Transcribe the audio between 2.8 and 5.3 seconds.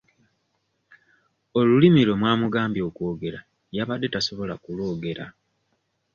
okwogera yabadde tasobola kulwogera.